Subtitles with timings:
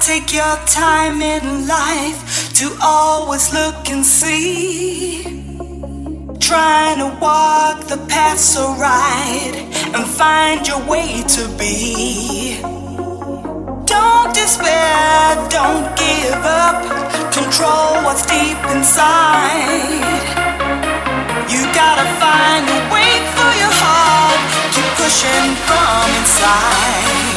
[0.00, 5.22] Take your time in life to always look and see.
[6.40, 9.52] Trying to walk the path so right
[9.94, 12.56] and find your way to be.
[13.84, 16.80] Don't despair, don't give up.
[17.32, 20.00] Control what's deep inside.
[21.52, 24.40] You gotta find a way for your heart.
[24.74, 27.29] Keep pushing from inside.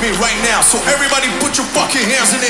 [0.00, 0.64] me right now.
[0.64, 2.49] So everybody put your fucking hands in the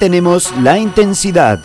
[0.00, 1.60] Mantenemos la intensidad.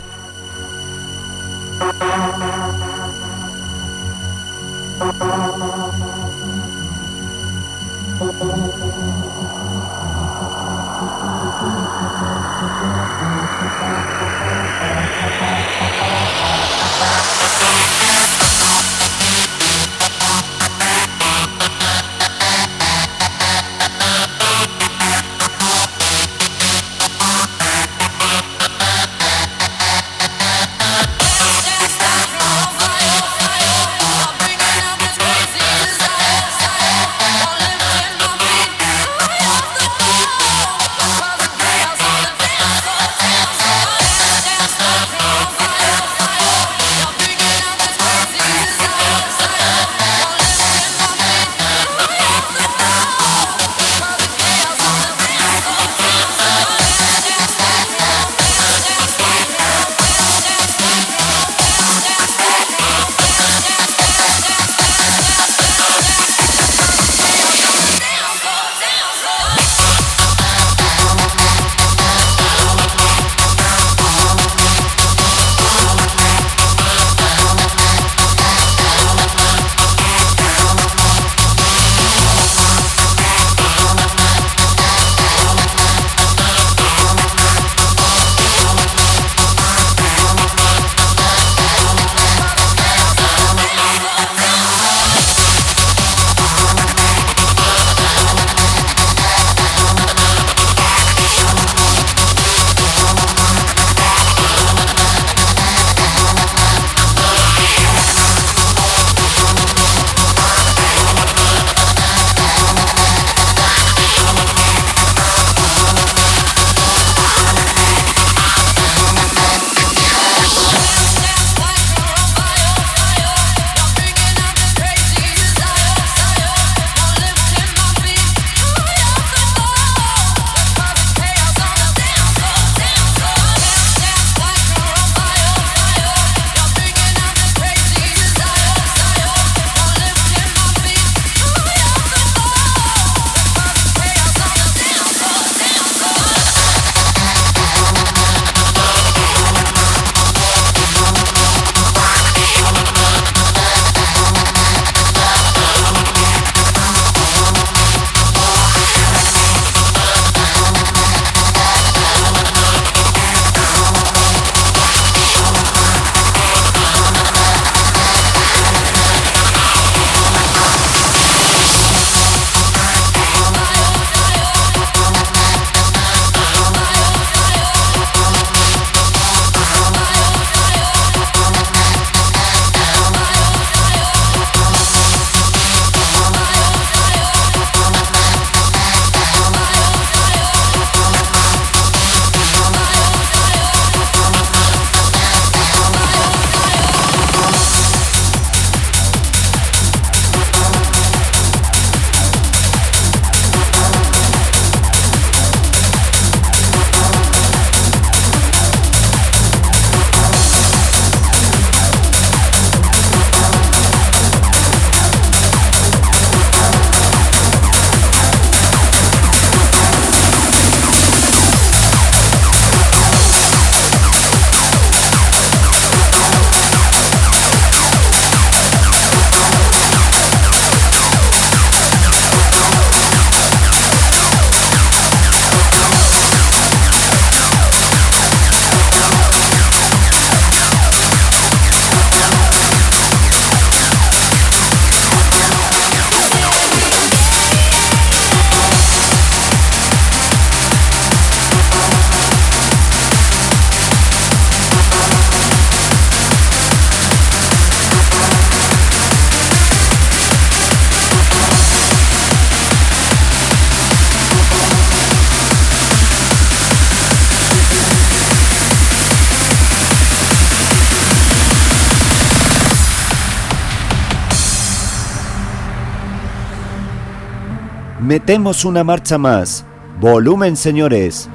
[278.16, 279.62] metemos una marcha más.
[280.00, 281.28] Volumen, señores.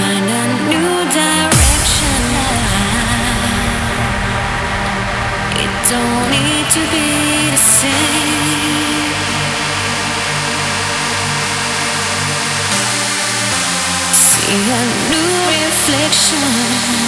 [0.00, 2.20] A new direction.
[5.62, 8.17] It don't need to be.
[16.28, 17.07] Sure.